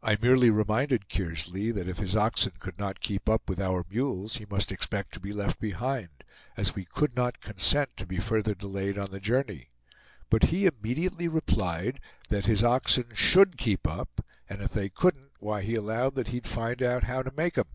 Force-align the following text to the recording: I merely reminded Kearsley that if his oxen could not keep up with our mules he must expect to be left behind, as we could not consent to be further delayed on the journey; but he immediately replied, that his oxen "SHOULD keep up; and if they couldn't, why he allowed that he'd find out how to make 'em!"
I 0.00 0.16
merely 0.22 0.48
reminded 0.48 1.08
Kearsley 1.08 1.72
that 1.72 1.88
if 1.88 1.98
his 1.98 2.14
oxen 2.14 2.52
could 2.60 2.78
not 2.78 3.00
keep 3.00 3.28
up 3.28 3.48
with 3.48 3.58
our 3.58 3.84
mules 3.90 4.36
he 4.36 4.46
must 4.48 4.70
expect 4.70 5.12
to 5.14 5.18
be 5.18 5.32
left 5.32 5.58
behind, 5.58 6.22
as 6.56 6.76
we 6.76 6.84
could 6.84 7.16
not 7.16 7.40
consent 7.40 7.96
to 7.96 8.06
be 8.06 8.18
further 8.18 8.54
delayed 8.54 8.96
on 8.96 9.10
the 9.10 9.18
journey; 9.18 9.70
but 10.30 10.44
he 10.54 10.66
immediately 10.66 11.26
replied, 11.26 11.98
that 12.28 12.46
his 12.46 12.62
oxen 12.62 13.06
"SHOULD 13.12 13.56
keep 13.56 13.88
up; 13.88 14.24
and 14.48 14.62
if 14.62 14.70
they 14.70 14.88
couldn't, 14.88 15.32
why 15.40 15.62
he 15.62 15.74
allowed 15.74 16.14
that 16.14 16.28
he'd 16.28 16.46
find 16.46 16.80
out 16.80 17.02
how 17.02 17.24
to 17.24 17.32
make 17.34 17.58
'em!" 17.58 17.66